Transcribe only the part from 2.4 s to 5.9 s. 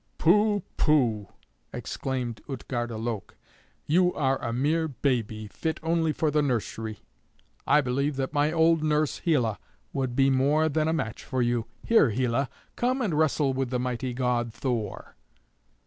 Utgarda Loke, "you are a mere baby, fit